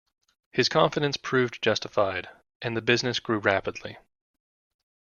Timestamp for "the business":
2.75-3.19